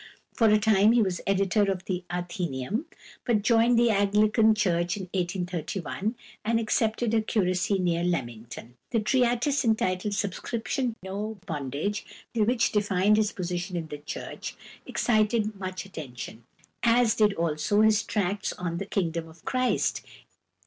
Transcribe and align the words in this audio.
For 0.33 0.47
a 0.49 0.57
time 0.59 0.93
he 0.93 1.01
was 1.03 1.21
editor 1.27 1.65
of 1.71 1.85
the 1.85 2.03
Athenæum, 2.09 2.85
but 3.23 3.43
joined 3.43 3.77
the 3.77 3.91
Anglican 3.91 4.55
Church 4.55 4.97
in 4.97 5.03
1831, 5.13 6.15
and 6.43 6.59
accepted 6.59 7.13
a 7.13 7.21
curacy 7.21 7.77
near 7.77 8.03
Leamington. 8.03 8.73
A 8.95 8.99
treatise 8.99 9.63
entitled 9.63 10.15
"Subscription 10.15 10.95
no 11.03 11.37
Bondage," 11.45 12.03
which 12.33 12.71
defined 12.71 13.17
his 13.17 13.31
position 13.31 13.77
in 13.77 13.89
the 13.89 13.99
Church, 13.99 14.55
excited 14.87 15.55
much 15.59 15.85
attention, 15.85 16.45
as 16.81 17.13
did 17.13 17.35
also 17.35 17.81
his 17.81 18.01
tracts 18.01 18.53
on 18.53 18.79
the 18.79 18.87
"Kingdom 18.87 19.27
of 19.27 19.45
Christ." 19.45 20.01